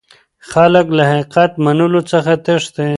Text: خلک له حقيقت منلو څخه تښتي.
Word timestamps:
خلک 0.51 0.85
له 0.97 1.03
حقيقت 1.11 1.51
منلو 1.65 2.01
څخه 2.11 2.33
تښتي. 2.45 2.89